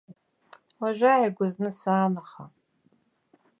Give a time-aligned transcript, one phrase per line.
[0.79, 2.43] Уажәааигәа зны саан, аха.